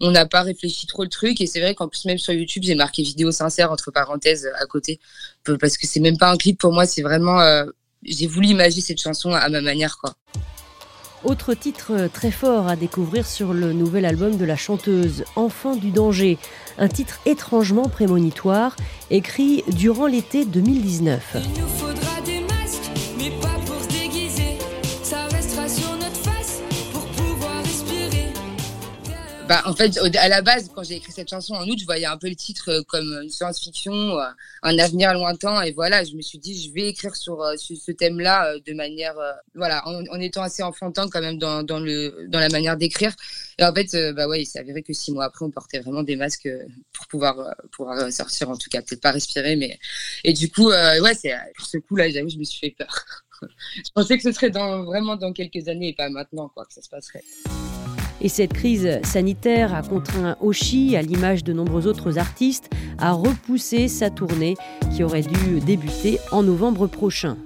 on 0.00 0.10
n'a 0.10 0.26
pas 0.26 0.42
réfléchi 0.42 0.86
trop 0.86 1.02
le 1.02 1.08
truc. 1.08 1.40
Et 1.40 1.46
c'est 1.46 1.60
vrai 1.60 1.74
qu'en 1.74 1.88
plus, 1.88 2.04
même 2.04 2.18
sur 2.18 2.32
YouTube, 2.32 2.62
j'ai 2.64 2.74
marqué 2.74 3.02
vidéo 3.02 3.30
sincère 3.30 3.70
entre 3.70 3.90
parenthèses 3.90 4.50
à 4.58 4.66
côté. 4.66 5.00
Parce 5.60 5.76
que 5.76 5.86
c'est 5.86 6.00
même 6.00 6.18
pas 6.18 6.30
un 6.30 6.36
clip 6.36 6.58
pour 6.58 6.72
moi, 6.72 6.86
c'est 6.86 7.02
vraiment. 7.02 7.40
euh, 7.40 7.64
j'ai 8.02 8.26
voulu 8.26 8.48
imaginer 8.48 8.80
cette 8.80 9.00
chanson 9.00 9.32
à 9.32 9.48
ma 9.50 9.60
manière, 9.60 9.98
quoi. 9.98 10.14
Autre 11.22 11.52
titre 11.52 12.08
très 12.12 12.30
fort 12.30 12.66
à 12.66 12.76
découvrir 12.76 13.26
sur 13.26 13.52
le 13.52 13.74
nouvel 13.74 14.06
album 14.06 14.38
de 14.38 14.44
la 14.46 14.56
chanteuse 14.56 15.24
Enfant 15.36 15.76
du 15.76 15.90
danger, 15.90 16.38
un 16.78 16.88
titre 16.88 17.20
étrangement 17.26 17.90
prémonitoire, 17.90 18.74
écrit 19.10 19.62
durant 19.68 20.06
l'été 20.06 20.46
2019. 20.46 21.36
Il 21.36 21.60
nous 21.60 21.68
faudra 21.68 22.19
Bah, 29.50 29.62
en 29.64 29.74
fait, 29.74 29.98
à 30.16 30.28
la 30.28 30.42
base, 30.42 30.70
quand 30.72 30.84
j'ai 30.84 30.94
écrit 30.94 31.10
cette 31.10 31.28
chanson 31.28 31.54
en 31.54 31.66
août, 31.66 31.76
je 31.76 31.84
voyais 31.84 32.06
un 32.06 32.16
peu 32.16 32.28
le 32.28 32.36
titre 32.36 32.70
euh, 32.70 32.82
comme 32.86 33.18
une 33.20 33.30
science-fiction, 33.30 33.92
euh, 33.92 34.28
un 34.62 34.78
avenir 34.78 35.12
lointain. 35.12 35.62
Et 35.62 35.72
voilà, 35.72 36.04
je 36.04 36.14
me 36.14 36.22
suis 36.22 36.38
dit, 36.38 36.62
je 36.62 36.72
vais 36.72 36.86
écrire 36.86 37.16
sur, 37.16 37.42
euh, 37.42 37.56
ce 37.56 37.90
thème-là 37.90 38.56
de 38.64 38.72
manière, 38.74 39.16
voilà, 39.56 39.82
en, 39.88 40.20
étant 40.20 40.42
assez 40.42 40.62
enfantin 40.62 41.08
quand 41.10 41.20
même 41.20 41.36
dans, 41.36 41.64
la 41.66 42.48
manière 42.48 42.76
d'écrire. 42.76 43.12
Et 43.58 43.64
en 43.64 43.74
fait, 43.74 43.96
bah 44.14 44.28
ouais, 44.28 44.42
il 44.42 44.46
s'est 44.46 44.60
avéré 44.60 44.84
que 44.84 44.92
six 44.92 45.10
mois 45.10 45.24
après, 45.24 45.44
on 45.44 45.50
portait 45.50 45.80
vraiment 45.80 46.04
des 46.04 46.14
masques 46.14 46.48
pour 46.92 47.08
pouvoir, 47.08 47.52
pouvoir 47.72 48.12
sortir, 48.12 48.50
en 48.50 48.56
tout 48.56 48.70
cas, 48.70 48.82
peut-être 48.82 49.00
pas 49.02 49.10
respirer, 49.10 49.56
mais. 49.56 49.80
Et 50.22 50.32
du 50.32 50.48
coup, 50.48 50.68
ouais, 50.68 51.16
pour 51.56 51.66
ce 51.66 51.78
coup-là, 51.78 52.08
j'avoue, 52.08 52.28
je 52.28 52.38
me 52.38 52.44
suis 52.44 52.60
fait 52.60 52.70
peur. 52.78 53.04
je 53.42 53.90
pensais 53.96 54.16
que 54.16 54.22
ce 54.22 54.30
serait 54.30 54.50
vraiment 54.50 55.16
dans 55.16 55.32
quelques 55.32 55.66
années 55.66 55.88
et 55.88 55.94
pas 55.94 56.08
maintenant, 56.08 56.48
quoi, 56.50 56.66
que 56.66 56.72
ça 56.72 56.82
se 56.82 56.88
passerait. 56.88 57.24
Et 58.20 58.28
cette 58.28 58.52
crise 58.52 59.00
sanitaire 59.02 59.74
a 59.74 59.82
contraint 59.82 60.36
Oshi, 60.40 60.94
à 60.96 61.02
l'image 61.02 61.42
de 61.42 61.52
nombreux 61.52 61.86
autres 61.86 62.18
artistes, 62.18 62.68
à 62.98 63.12
repousser 63.12 63.88
sa 63.88 64.10
tournée 64.10 64.56
qui 64.94 65.02
aurait 65.02 65.22
dû 65.22 65.60
débuter 65.60 66.18
en 66.30 66.42
novembre 66.42 66.86
prochain. 66.86 67.36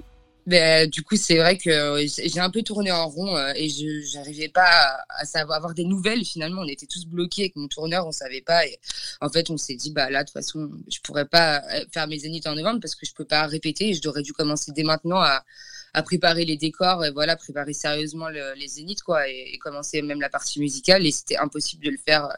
Ben, 0.45 0.87
du 0.87 1.01
coup, 1.01 1.15
c'est 1.15 1.37
vrai 1.37 1.57
que 1.57 2.05
j'ai 2.07 2.39
un 2.39 2.51
peu 2.51 2.61
tourné 2.61 2.91
en 2.91 3.07
rond 3.07 3.35
euh, 3.35 3.51
et 3.55 3.67
je 3.67 4.15
n'arrivais 4.15 4.49
pas 4.49 4.95
à, 5.09 5.25
savoir 5.25 5.57
avoir 5.57 5.73
des 5.73 5.85
nouvelles. 5.85 6.23
Finalement, 6.23 6.61
on 6.61 6.67
était 6.67 6.85
tous 6.85 7.07
bloqués 7.07 7.43
avec 7.43 7.55
mon 7.55 7.67
tourneur, 7.67 8.05
on 8.05 8.11
savait 8.11 8.41
pas. 8.41 8.63
Et 8.67 8.77
en 9.21 9.29
fait, 9.29 9.49
on 9.49 9.57
s'est 9.57 9.73
dit, 9.73 9.91
bah 9.91 10.11
là, 10.11 10.23
de 10.23 10.27
toute 10.27 10.33
façon, 10.33 10.69
je 10.87 10.99
pourrais 11.01 11.25
pas 11.25 11.63
euh, 11.73 11.85
faire 11.91 12.07
mes 12.07 12.19
zéniths 12.19 12.45
en 12.45 12.53
novembre 12.53 12.79
parce 12.79 12.93
que 12.93 13.07
je 13.07 13.13
peux 13.15 13.25
pas 13.25 13.47
répéter. 13.47 13.89
Et 13.89 13.93
je 13.95 14.01
devrais 14.01 14.21
dû 14.21 14.33
commencer 14.33 14.71
dès 14.71 14.83
maintenant 14.83 15.19
à, 15.19 15.43
à 15.95 16.03
préparer 16.03 16.45
les 16.45 16.57
décors 16.57 17.03
et 17.05 17.11
voilà, 17.11 17.35
préparer 17.35 17.73
sérieusement 17.73 18.29
le- 18.29 18.53
les 18.59 18.67
zéniths 18.67 19.03
quoi, 19.03 19.27
et, 19.29 19.51
et 19.53 19.57
commencer 19.57 20.01
même 20.01 20.21
la 20.21 20.29
partie 20.29 20.59
musicale. 20.59 21.05
Et 21.05 21.11
c'était 21.11 21.37
impossible 21.37 21.83
de 21.85 21.91
le 21.91 21.97
faire. 21.97 22.25
euh, 22.25 22.33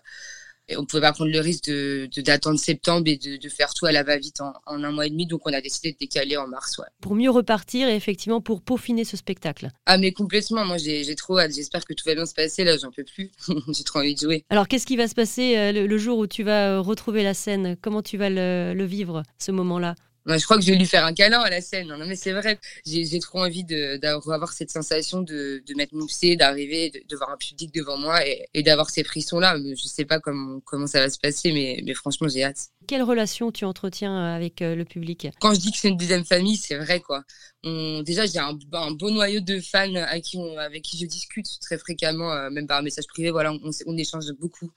Et 0.69 0.75
on 0.75 0.85
pouvait 0.85 1.01
pas 1.01 1.13
prendre 1.13 1.31
le 1.31 1.39
risque 1.39 1.67
de 1.69 2.09
d'attendre 2.21 2.59
septembre 2.59 3.07
et 3.07 3.15
de, 3.17 3.37
de 3.37 3.49
faire 3.49 3.73
tout 3.73 3.85
à 3.85 3.93
la 3.93 4.03
va-vite 4.03 4.41
en, 4.41 4.51
en 4.65 4.83
un 4.83 4.91
mois 4.91 5.05
et 5.07 5.09
demi. 5.09 5.25
Donc, 5.25 5.41
on 5.47 5.53
a 5.53 5.61
décidé 5.61 5.93
de 5.93 5.97
décaler 5.97 6.35
en 6.35 6.45
mars. 6.47 6.77
Ouais. 6.79 6.85
Pour 6.99 7.15
mieux 7.15 7.29
repartir 7.31 7.87
et 7.87 7.95
effectivement 7.95 8.41
pour 8.41 8.61
peaufiner 8.61 9.05
ce 9.05 9.15
spectacle. 9.15 9.69
Ah 9.85 9.97
mais 9.97 10.11
complètement, 10.11 10.65
moi 10.65 10.77
j'ai 10.77 11.15
trop 11.15 11.39
hâte, 11.39 11.53
j'espère 11.55 11.85
que 11.85 11.93
tout 11.93 12.03
va 12.05 12.15
bien 12.15 12.25
se 12.25 12.33
passer, 12.33 12.65
là 12.65 12.75
j'en 12.77 12.91
peux 12.91 13.05
plus, 13.05 13.31
j'ai 13.75 13.83
trop 13.85 13.99
envie 13.99 14.15
de 14.15 14.19
jouer. 14.19 14.43
Alors 14.49 14.67
qu'est-ce 14.67 14.85
qui 14.85 14.97
va 14.97 15.07
se 15.07 15.15
passer 15.15 15.55
euh, 15.57 15.71
le, 15.71 15.87
le 15.87 15.97
jour 15.97 16.17
où 16.19 16.27
tu 16.27 16.43
vas 16.43 16.71
euh, 16.75 16.81
retrouver 16.81 17.23
la 17.23 17.33
scène? 17.33 17.77
Comment 17.81 18.01
tu 18.01 18.17
vas 18.17 18.29
le, 18.29 18.73
le 18.75 18.85
vivre, 18.85 19.23
ce 19.39 19.51
moment-là? 19.53 19.95
Je 20.27 20.43
crois 20.43 20.57
que 20.57 20.63
je 20.63 20.71
vais 20.71 20.77
lui 20.77 20.85
faire 20.85 21.05
un 21.05 21.13
câlin 21.13 21.39
à 21.39 21.49
la 21.49 21.61
scène, 21.61 21.87
non 21.87 22.05
mais 22.05 22.15
c'est 22.15 22.33
vrai, 22.33 22.59
j'ai 22.85 23.19
trop 23.19 23.39
envie 23.39 23.63
d'avoir 23.63 24.51
cette 24.51 24.71
sensation 24.71 25.21
de, 25.21 25.63
de 25.65 25.73
m'être 25.75 25.93
moussée, 25.93 26.35
d'arriver, 26.35 26.91
de, 27.07 27.15
voir 27.15 27.31
un 27.31 27.37
public 27.37 27.73
devant 27.73 27.97
moi 27.97 28.25
et, 28.27 28.47
et 28.53 28.63
d'avoir 28.63 28.89
ces 28.89 29.03
frissons-là. 29.03 29.57
Je 29.57 29.87
sais 29.87 30.05
pas 30.05 30.19
comment, 30.19 30.59
comment 30.61 30.87
ça 30.87 30.99
va 30.99 31.09
se 31.09 31.19
passer, 31.19 31.51
mais, 31.51 31.81
mais 31.85 31.93
franchement 31.93 32.27
j'ai 32.27 32.43
hâte. 32.43 32.69
Quelle 32.87 33.03
relation 33.03 33.51
tu 33.51 33.65
entretiens 33.65 34.17
avec 34.17 34.61
euh, 34.61 34.75
le 34.75 34.85
public? 34.85 35.27
Quand 35.39 35.53
je 35.53 35.59
dis 35.59 35.71
que 35.71 35.77
c'est 35.77 35.89
une 35.89 35.97
deuxième 35.97 36.25
famille, 36.25 36.57
c'est 36.57 36.77
vrai 36.77 36.99
quoi. 36.99 37.23
Déjà 37.63 38.25
j'ai 38.25 38.39
un, 38.39 38.53
beau 38.93 39.11
noyau 39.11 39.41
de 39.41 39.59
fans 39.59 39.93
avec 39.95 40.23
qui 40.23 40.97
je 40.97 41.05
discute 41.05 41.47
très 41.59 41.77
fréquemment, 41.77 42.31
euh, 42.31 42.49
même 42.49 42.65
par 42.65 42.81
message 42.81 43.07
privé, 43.07 43.29
voilà, 43.29 43.51
on, 43.85 43.97
échange 43.97 44.31
beaucoup. 44.39 44.71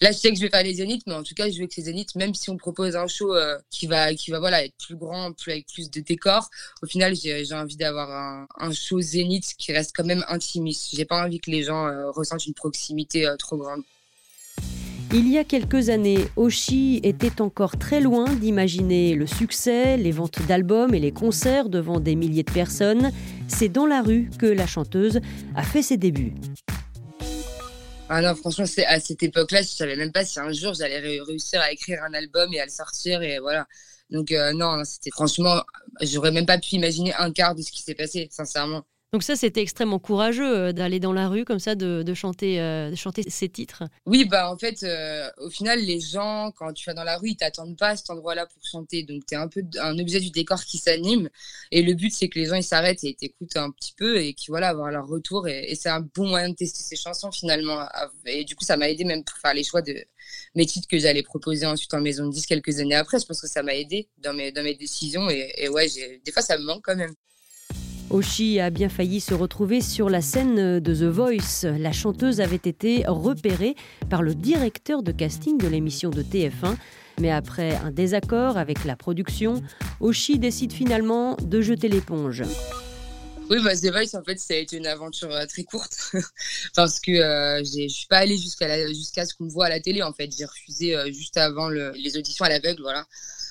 Là, 0.00 0.12
je 0.12 0.18
sais 0.18 0.30
que 0.30 0.36
je 0.36 0.42
vais 0.42 0.50
faire 0.50 0.62
les 0.62 0.74
zéniths, 0.74 1.06
mais 1.06 1.14
en 1.14 1.22
tout 1.22 1.34
cas, 1.34 1.50
je 1.50 1.60
veux 1.60 1.66
que 1.66 1.74
les 1.76 1.84
zéniths, 1.84 2.14
même 2.14 2.34
si 2.34 2.50
on 2.50 2.56
propose 2.56 2.96
un 2.96 3.06
show 3.06 3.34
euh, 3.34 3.58
qui 3.70 3.86
va, 3.86 4.14
qui 4.14 4.30
va 4.30 4.38
voilà, 4.38 4.64
être 4.64 4.74
plus 4.84 4.96
grand, 4.96 5.32
plus 5.32 5.52
avec 5.52 5.66
plus 5.66 5.90
de 5.90 6.00
décors, 6.00 6.48
au 6.82 6.86
final, 6.86 7.14
j'ai 7.14 7.46
envie 7.52 7.76
d'avoir 7.76 8.46
un, 8.58 8.72
show 8.72 9.00
zénith 9.00 9.54
qui 9.58 9.72
reste 9.72 9.92
quand 9.94 10.04
même 10.04 10.24
intimiste. 10.28 10.94
J'ai 10.94 11.04
pas 11.04 11.24
envie 11.24 11.40
que 11.40 11.50
les 11.50 11.62
gens 11.62 11.86
euh, 11.86 12.10
ressentent 12.10 12.46
une 12.46 12.54
proximité 12.54 13.26
euh, 13.26 13.36
trop 13.36 13.56
grande. 13.56 13.82
Il 15.16 15.28
y 15.30 15.38
a 15.38 15.44
quelques 15.44 15.90
années, 15.90 16.26
Oshi 16.34 16.98
était 17.04 17.40
encore 17.40 17.78
très 17.78 18.00
loin 18.00 18.24
d'imaginer 18.34 19.14
le 19.14 19.28
succès, 19.28 19.96
les 19.96 20.10
ventes 20.10 20.44
d'albums 20.48 20.92
et 20.92 20.98
les 20.98 21.12
concerts 21.12 21.68
devant 21.68 22.00
des 22.00 22.16
milliers 22.16 22.42
de 22.42 22.50
personnes. 22.50 23.12
C'est 23.46 23.68
dans 23.68 23.86
la 23.86 24.02
rue 24.02 24.28
que 24.40 24.46
la 24.46 24.66
chanteuse 24.66 25.20
a 25.54 25.62
fait 25.62 25.82
ses 25.82 25.98
débuts. 25.98 26.34
Ah 28.08 28.22
non, 28.22 28.34
franchement, 28.34 28.66
c'est 28.66 28.86
à 28.86 28.98
cette 28.98 29.22
époque-là, 29.22 29.62
je 29.62 29.68
savais 29.68 29.94
même 29.94 30.10
pas 30.10 30.24
si 30.24 30.40
un 30.40 30.52
jour 30.52 30.74
j'allais 30.74 30.98
ré- 30.98 31.20
réussir 31.20 31.60
à 31.60 31.70
écrire 31.70 32.00
un 32.02 32.12
album 32.12 32.52
et 32.52 32.58
à 32.58 32.64
le 32.64 32.72
sortir 32.72 33.22
et 33.22 33.38
voilà. 33.38 33.68
Donc 34.10 34.32
euh, 34.32 34.52
non, 34.52 34.78
non, 34.78 34.84
c'était 34.84 35.10
franchement, 35.10 35.62
j'aurais 36.02 36.32
même 36.32 36.44
pas 36.44 36.58
pu 36.58 36.74
imaginer 36.74 37.14
un 37.14 37.30
quart 37.30 37.54
de 37.54 37.62
ce 37.62 37.70
qui 37.70 37.82
s'est 37.82 37.94
passé, 37.94 38.26
sincèrement. 38.32 38.82
Donc 39.14 39.22
ça, 39.22 39.36
c'était 39.36 39.62
extrêmement 39.62 40.00
courageux 40.00 40.56
euh, 40.56 40.72
d'aller 40.72 40.98
dans 40.98 41.12
la 41.12 41.28
rue 41.28 41.44
comme 41.44 41.60
ça, 41.60 41.76
de, 41.76 42.02
de 42.02 42.14
chanter, 42.14 42.60
euh, 42.60 42.96
chanter 42.96 43.22
ces 43.28 43.48
titres. 43.48 43.84
Oui, 44.06 44.24
bah 44.24 44.50
en 44.50 44.58
fait, 44.58 44.82
euh, 44.82 45.30
au 45.38 45.50
final, 45.50 45.78
les 45.78 46.00
gens, 46.00 46.50
quand 46.50 46.72
tu 46.72 46.84
vas 46.86 46.94
dans 46.94 47.04
la 47.04 47.16
rue, 47.16 47.28
ils 47.28 47.36
t'attendent 47.36 47.76
pas 47.78 47.90
à 47.90 47.96
cet 47.96 48.10
endroit-là 48.10 48.46
pour 48.46 48.60
chanter. 48.66 49.04
Donc, 49.04 49.24
tu 49.24 49.34
es 49.34 49.36
un 49.36 49.46
peu 49.46 49.62
un 49.78 49.96
objet 50.00 50.18
du 50.18 50.30
décor 50.30 50.64
qui 50.64 50.78
s'anime. 50.78 51.30
Et 51.70 51.82
le 51.82 51.94
but, 51.94 52.12
c'est 52.12 52.28
que 52.28 52.40
les 52.40 52.46
gens, 52.46 52.56
ils 52.56 52.64
s'arrêtent 52.64 53.04
et 53.04 53.14
t'écoutent 53.14 53.56
un 53.56 53.70
petit 53.70 53.94
peu 53.96 54.16
et 54.16 54.34
qui 54.34 54.46
voilà, 54.48 54.70
avoir 54.70 54.90
leur 54.90 55.06
retour. 55.06 55.46
Et, 55.46 55.76
c'est 55.76 55.90
un 55.90 56.00
bon 56.00 56.26
moyen 56.26 56.48
de 56.48 56.56
tester 56.56 56.82
ces 56.82 56.96
chansons, 56.96 57.30
finalement. 57.30 57.86
Et 58.26 58.44
du 58.44 58.56
coup, 58.56 58.64
ça 58.64 58.76
m'a 58.76 58.90
aidé 58.90 59.04
même 59.04 59.22
pour 59.22 59.38
faire 59.38 59.54
les 59.54 59.62
choix 59.62 59.80
de 59.80 59.94
mes 60.56 60.66
titres 60.66 60.88
que 60.88 60.98
j'allais 60.98 61.22
proposer 61.22 61.66
ensuite 61.66 61.94
en 61.94 62.00
maison 62.00 62.26
de 62.26 62.32
10 62.32 62.46
quelques 62.46 62.80
années 62.80 62.96
après. 62.96 63.20
Je 63.20 63.26
pense 63.26 63.40
que 63.40 63.46
ça 63.46 63.62
m'a 63.62 63.76
aidé 63.76 64.08
dans 64.18 64.34
mes, 64.34 64.50
dans 64.50 64.64
mes 64.64 64.74
décisions. 64.74 65.30
Et, 65.30 65.52
et 65.56 65.68
ouais, 65.68 65.86
des 66.24 66.32
fois, 66.32 66.42
ça 66.42 66.58
me 66.58 66.64
manque 66.64 66.82
quand 66.82 66.96
même. 66.96 67.14
Oshi 68.10 68.60
a 68.60 68.70
bien 68.70 68.88
failli 68.88 69.20
se 69.20 69.34
retrouver 69.34 69.80
sur 69.80 70.08
la 70.08 70.20
scène 70.20 70.78
de 70.78 70.94
The 70.94 71.02
Voice. 71.10 71.64
La 71.78 71.92
chanteuse 71.92 72.40
avait 72.40 72.56
été 72.56 73.04
repérée 73.06 73.74
par 74.08 74.22
le 74.22 74.34
directeur 74.34 75.02
de 75.02 75.10
casting 75.10 75.58
de 75.58 75.66
l'émission 75.66 76.10
de 76.10 76.22
TF1. 76.22 76.76
Mais 77.20 77.30
après 77.30 77.76
un 77.76 77.90
désaccord 77.90 78.56
avec 78.56 78.84
la 78.84 78.96
production, 78.96 79.62
Oshi 80.00 80.38
décide 80.38 80.72
finalement 80.72 81.36
de 81.36 81.60
jeter 81.60 81.88
l'éponge. 81.88 82.42
Oui, 83.50 83.58
bah, 83.62 83.76
The 83.76 83.90
Voice, 83.90 84.18
en 84.18 84.22
fait, 84.24 84.38
ça 84.38 84.54
a 84.54 84.56
été 84.56 84.76
une 84.78 84.86
aventure 84.86 85.30
euh, 85.30 85.44
très 85.46 85.64
courte 85.64 86.12
parce 86.74 86.98
que 86.98 87.12
euh, 87.12 87.62
je 87.62 87.88
suis 87.88 88.06
pas 88.06 88.18
allée 88.18 88.38
jusqu'à 88.38 89.26
ce 89.26 89.34
qu'on 89.34 89.44
me 89.44 89.50
voit 89.50 89.66
à 89.66 89.68
la 89.68 89.80
télé. 89.80 90.02
En 90.02 90.12
fait, 90.14 90.30
j'ai 90.36 90.46
refusé 90.46 90.96
euh, 90.96 91.06
juste 91.12 91.36
avant 91.36 91.68
le- 91.68 91.92
les 91.92 92.16
auditions 92.16 92.44
à 92.46 92.48
l'aveugle, 92.48 92.80
voilà. 92.82 93.04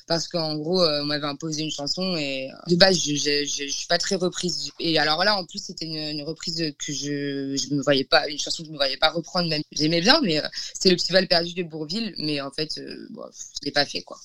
Parce 0.08 0.28
qu'en 0.28 0.56
gros, 0.58 0.82
euh, 0.82 1.02
on 1.02 1.06
m'avait 1.06 1.28
imposé 1.28 1.64
une 1.64 1.72
chanson 1.72 2.16
et 2.18 2.52
euh, 2.52 2.56
de 2.70 2.76
base, 2.76 2.98
je, 3.00 3.16
je, 3.16 3.46
je, 3.46 3.72
suis 3.72 3.88
pas 3.88 3.98
très 3.98 4.16
reprise. 4.16 4.72
Et 4.80 5.00
alors 5.00 5.24
là, 5.24 5.38
en 5.38 5.46
plus, 5.46 5.60
c'était 5.60 5.86
une, 5.86 6.22
reprise 6.24 6.74
que 6.78 6.92
je, 6.92 7.56
je 7.56 7.74
me 7.74 7.82
voyais 7.82 8.04
pas, 8.04 8.28
une 8.28 8.38
chanson 8.38 8.64
que 8.64 8.68
je 8.68 8.74
me 8.74 8.78
voyais 8.78 8.98
pas 8.98 9.10
reprendre. 9.10 9.48
Même 9.50 9.62
j'aimais 9.72 10.02
bien, 10.02 10.20
mais 10.22 10.44
euh, 10.44 10.48
c'est 10.78 10.90
le 10.90 10.96
petit 10.96 11.12
Val 11.12 11.28
perdu 11.28 11.54
de 11.54 11.64
Bourville. 11.64 12.14
Mais 12.18 12.42
en 12.42 12.52
fait, 12.52 12.80
bon, 13.12 13.24
je 13.32 13.66
l'ai 13.66 13.72
pas 13.72 13.86
fait, 13.86 14.02
quoi. 14.02 14.18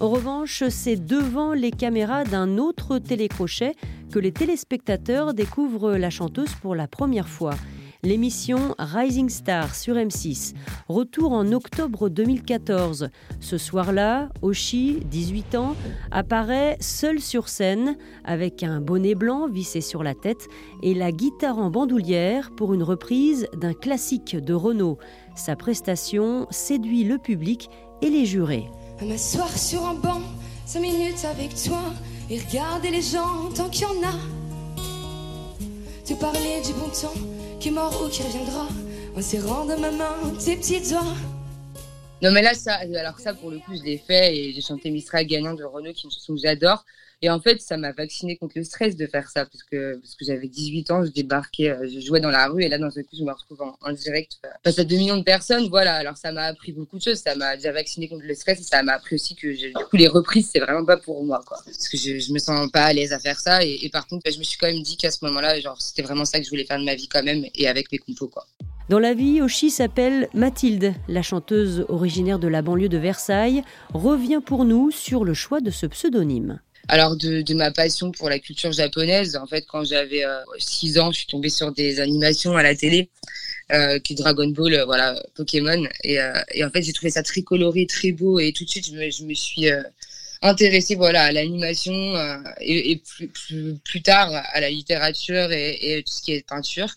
En 0.00 0.08
revanche, 0.08 0.64
c'est 0.70 0.96
devant 0.96 1.52
les 1.52 1.70
caméras 1.70 2.24
d'un 2.24 2.56
autre 2.56 2.98
télécrochet 2.98 3.74
que 4.10 4.18
les 4.18 4.32
téléspectateurs 4.32 5.34
découvrent 5.34 5.92
la 5.92 6.08
chanteuse 6.08 6.54
pour 6.62 6.74
la 6.74 6.88
première 6.88 7.28
fois. 7.28 7.54
L'émission 8.02 8.74
Rising 8.78 9.28
Star 9.28 9.74
sur 9.74 9.96
M6. 9.96 10.54
Retour 10.88 11.32
en 11.32 11.52
octobre 11.52 12.08
2014. 12.08 13.10
Ce 13.40 13.58
soir-là, 13.58 14.30
Oshi, 14.40 15.00
18 15.04 15.54
ans, 15.56 15.76
apparaît 16.10 16.78
seul 16.80 17.20
sur 17.20 17.50
scène 17.50 17.98
avec 18.24 18.62
un 18.62 18.80
bonnet 18.80 19.14
blanc 19.14 19.48
vissé 19.48 19.82
sur 19.82 20.02
la 20.02 20.14
tête 20.14 20.48
et 20.82 20.94
la 20.94 21.12
guitare 21.12 21.58
en 21.58 21.70
bandoulière 21.70 22.50
pour 22.56 22.72
une 22.72 22.82
reprise 22.82 23.46
d'un 23.54 23.74
classique 23.74 24.34
de 24.34 24.54
Renault. 24.54 24.98
Sa 25.34 25.54
prestation 25.54 26.46
séduit 26.50 27.04
le 27.04 27.18
public 27.18 27.68
et 28.00 28.08
les 28.08 28.24
jurés. 28.24 28.66
M'asseoir 29.02 29.56
sur 29.58 29.84
un 29.86 29.94
banc, 29.94 30.22
cinq 30.64 30.80
minutes 30.80 31.26
avec 31.30 31.54
toi 31.54 31.82
et 32.30 32.38
regarder 32.38 32.90
les 32.90 33.02
gens 33.02 33.50
tant 33.54 33.68
qu'il 33.68 33.84
en 33.84 34.02
a. 34.06 34.14
Parler 36.18 36.60
du 36.60 36.72
bon 36.74 36.88
temps 36.88 37.39
qui 37.60 37.68
est 37.68 37.72
mort 37.72 38.02
ou 38.02 38.08
qui 38.08 38.22
reviendra 38.22 38.66
en 39.16 39.20
serrant 39.20 39.66
de 39.66 39.74
ma 39.74 39.90
main 39.90 40.16
tes 40.42 40.56
petits 40.56 40.80
doigts. 40.80 41.29
Non, 42.22 42.32
mais 42.32 42.42
là, 42.42 42.52
ça, 42.52 42.74
alors 42.74 43.18
ça, 43.18 43.32
pour 43.32 43.50
le 43.50 43.58
coup, 43.60 43.74
je 43.74 43.82
l'ai 43.82 43.96
fait 43.96 44.36
et 44.36 44.52
j'ai 44.52 44.60
chanté 44.60 44.90
Mistral 44.90 45.26
gagnant 45.26 45.54
de 45.54 45.64
Renault, 45.64 45.92
qui 45.94 46.00
est 46.00 46.04
une 46.04 46.10
chanson 46.10 46.34
que 46.34 46.40
j'adore. 46.42 46.84
Et 47.22 47.30
en 47.30 47.40
fait, 47.40 47.60
ça 47.62 47.76
m'a 47.78 47.92
vacciné 47.92 48.36
contre 48.36 48.54
le 48.56 48.64
stress 48.64 48.94
de 48.96 49.06
faire 49.06 49.28
ça 49.30 49.44
parce 49.46 49.62
que, 49.62 49.96
parce 49.96 50.14
que 50.14 50.24
j'avais 50.26 50.48
18 50.48 50.90
ans, 50.90 51.04
je 51.04 51.10
débarquais, 51.10 51.70
euh, 51.70 51.88
je 51.88 52.00
jouais 52.00 52.20
dans 52.20 52.30
la 52.30 52.48
rue 52.48 52.62
et 52.62 52.68
là, 52.68 52.78
d'un 52.78 52.90
seul 52.90 53.04
coup, 53.04 53.16
je 53.18 53.24
me 53.24 53.32
retrouve 53.32 53.62
en, 53.62 53.92
direct 53.92 54.38
euh, 54.44 54.48
face 54.64 54.78
à 54.78 54.84
2 54.84 54.96
millions 54.96 55.16
de 55.18 55.22
personnes. 55.22 55.68
Voilà, 55.68 55.94
alors 55.96 56.16
ça 56.18 56.32
m'a 56.32 56.44
appris 56.44 56.72
beaucoup 56.72 56.98
de 56.98 57.02
choses. 57.02 57.18
Ça 57.18 57.34
m'a 57.34 57.56
déjà 57.56 57.72
vacciné 57.72 58.08
contre 58.08 58.24
le 58.26 58.34
stress 58.34 58.60
et 58.60 58.64
ça 58.64 58.82
m'a 58.82 58.92
appris 58.92 59.14
aussi 59.16 59.34
que 59.34 59.52
je- 59.54 59.68
du 59.68 59.84
coup, 59.90 59.96
les 59.96 60.08
reprises, 60.08 60.50
c'est 60.52 60.60
vraiment 60.60 60.84
pas 60.84 60.96
pour 60.98 61.22
moi, 61.24 61.42
quoi. 61.46 61.58
Parce 61.64 61.88
que 61.88 61.96
je, 61.98 62.18
je 62.18 62.32
me 62.32 62.38
sens 62.38 62.70
pas 62.70 62.84
à 62.84 62.92
l'aise 62.92 63.12
à 63.12 63.18
faire 63.18 63.38
ça. 63.40 63.64
Et, 63.64 63.78
et 63.82 63.88
par 63.90 64.06
contre, 64.06 64.22
bah, 64.24 64.30
je 64.30 64.38
me 64.38 64.44
suis 64.44 64.58
quand 64.58 64.66
même 64.66 64.82
dit 64.82 64.96
qu'à 64.96 65.10
ce 65.10 65.22
moment-là, 65.24 65.58
genre, 65.60 65.80
c'était 65.80 66.02
vraiment 66.02 66.24
ça 66.26 66.38
que 66.38 66.44
je 66.44 66.50
voulais 66.50 66.64
faire 66.64 66.78
de 66.78 66.84
ma 66.84 66.94
vie 66.94 67.08
quand 67.08 67.22
même 67.22 67.44
et 67.54 67.66
avec 67.68 67.90
mes 67.92 67.98
compos, 67.98 68.28
quoi. 68.28 68.46
Dans 68.90 68.98
la 68.98 69.14
vie, 69.14 69.40
Oshi 69.40 69.70
s'appelle 69.70 70.28
Mathilde. 70.34 70.94
La 71.06 71.22
chanteuse 71.22 71.86
originaire 71.88 72.40
de 72.40 72.48
la 72.48 72.60
banlieue 72.60 72.88
de 72.88 72.98
Versailles 72.98 73.62
revient 73.94 74.40
pour 74.44 74.64
nous 74.64 74.90
sur 74.90 75.22
le 75.22 75.32
choix 75.32 75.60
de 75.60 75.70
ce 75.70 75.86
pseudonyme. 75.86 76.58
Alors 76.88 77.14
de, 77.14 77.54
ma 77.54 77.70
passion 77.70 78.10
pour 78.10 78.28
la 78.28 78.40
culture 78.40 78.72
japonaise, 78.72 79.36
en 79.36 79.46
fait, 79.46 79.64
quand 79.68 79.84
j'avais 79.84 80.24
6 80.58 80.98
ans, 80.98 81.12
je 81.12 81.18
suis 81.18 81.28
tombée 81.28 81.50
sur 81.50 81.70
des 81.70 82.00
animations 82.00 82.56
à 82.56 82.64
la 82.64 82.74
télé, 82.74 83.10
euh, 83.70 84.00
Dragon 84.10 84.48
Ball, 84.48 84.74
euh, 84.74 84.84
voilà, 84.86 85.22
Pokémon, 85.36 85.86
et, 86.02 86.18
euh, 86.18 86.32
et 86.52 86.64
en 86.64 86.70
fait 86.70 86.82
j'ai 86.82 86.92
trouvé 86.92 87.10
ça 87.10 87.22
très 87.22 87.42
coloré, 87.42 87.86
très 87.86 88.10
beau, 88.10 88.40
et 88.40 88.52
tout 88.52 88.64
de 88.64 88.70
suite 88.70 88.88
je 88.88 89.24
me, 89.24 89.34
suis 89.34 89.70
euh, 89.70 89.84
intéressée, 90.42 90.96
voilà, 90.96 91.22
à 91.22 91.30
l'animation 91.30 91.92
euh, 91.92 92.38
et, 92.60 92.90
et 92.90 92.96
plus, 92.96 93.28
plus, 93.28 93.76
plus 93.84 94.02
tard 94.02 94.32
à 94.32 94.60
la 94.60 94.68
littérature 94.68 95.52
et, 95.52 95.78
et 95.80 96.02
tout 96.02 96.12
ce 96.12 96.22
qui 96.22 96.32
est 96.32 96.44
peinture. 96.44 96.88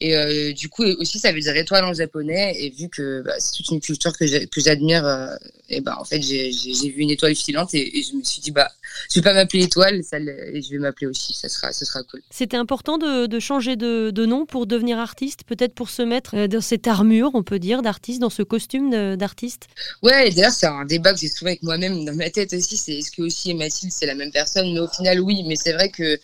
Et 0.00 0.16
euh, 0.16 0.52
du 0.52 0.68
coup 0.68 0.82
aussi 0.84 1.18
ça 1.18 1.30
veut 1.32 1.40
dire 1.40 1.54
étoile 1.56 1.84
en 1.84 1.92
japonais, 1.92 2.54
et 2.58 2.70
vu 2.70 2.88
que 2.88 3.22
bah, 3.22 3.34
c'est 3.38 3.52
toute 3.56 3.68
une 3.70 3.80
culture 3.80 4.12
que 4.16 4.26
j'admire, 4.60 5.04
euh, 5.06 5.34
et 5.68 5.80
bah 5.80 5.96
en 6.00 6.04
fait 6.04 6.22
j'ai 6.22 6.50
vu 6.90 7.02
une 7.02 7.10
étoile 7.10 7.34
filante 7.34 7.74
et, 7.74 7.98
et 7.98 8.02
je 8.02 8.14
me 8.14 8.22
suis 8.24 8.40
dit 8.40 8.50
bah 8.50 8.70
je 9.10 9.16
vais 9.20 9.22
pas 9.22 9.34
m'appeler 9.34 9.64
étoile, 9.64 10.02
ça, 10.02 10.18
le- 10.18 10.56
et 10.56 10.62
je 10.62 10.70
vais 10.70 10.78
m'appeler 10.78 11.06
aussi, 11.06 11.34
ça 11.34 11.48
sera, 11.48 11.72
ce 11.72 11.84
sera 11.84 12.02
cool. 12.04 12.22
C'était 12.30 12.56
important 12.56 12.98
de, 12.98 13.26
de 13.26 13.38
changer 13.40 13.76
de, 13.76 14.10
de 14.10 14.26
nom 14.26 14.46
pour 14.46 14.66
devenir 14.66 14.98
artiste, 14.98 15.44
peut-être 15.44 15.74
pour 15.74 15.90
se 15.90 16.02
mettre 16.02 16.36
euh, 16.36 16.48
dans 16.48 16.60
cette 16.60 16.86
armure, 16.86 17.30
on 17.34 17.42
peut 17.42 17.58
dire, 17.58 17.82
d'artiste, 17.82 18.20
dans 18.20 18.30
ce 18.30 18.42
costume 18.42 18.90
d'artiste? 19.16 19.66
Ouais, 20.02 20.30
d'ailleurs 20.30 20.52
c'est 20.52 20.66
un 20.66 20.84
débat 20.84 21.12
que 21.12 21.20
j'ai 21.20 21.28
souvent 21.28 21.50
avec 21.50 21.62
moi-même 21.62 22.04
dans 22.04 22.14
ma 22.14 22.30
tête 22.30 22.52
aussi, 22.52 22.76
c'est 22.76 22.94
est-ce 22.94 23.10
que 23.10 23.22
aussi 23.22 23.50
et 23.50 23.54
Mathilde 23.54 23.92
c'est 23.92 24.06
la 24.06 24.14
même 24.14 24.32
personne, 24.32 24.72
mais 24.72 24.80
au 24.80 24.88
final 24.88 25.20
oui, 25.20 25.42
mais 25.46 25.56
c'est 25.56 25.72
vrai 25.72 25.90
que 25.90 26.18